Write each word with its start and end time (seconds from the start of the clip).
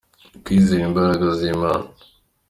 kwizera 0.43 0.83
imbaraga 0.89 1.25
z’Imana 1.39 1.89